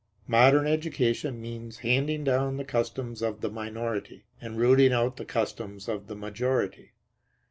Modern 0.25 0.65
education 0.65 1.39
means 1.39 1.77
handing 1.77 2.23
down 2.23 2.57
the 2.57 2.65
customs 2.65 3.21
of 3.21 3.41
the 3.41 3.51
minority, 3.51 4.25
and 4.41 4.57
rooting 4.57 4.91
out 4.91 5.17
the 5.17 5.25
customs 5.25 5.87
of 5.87 6.07
the 6.07 6.15
majority. 6.15 6.93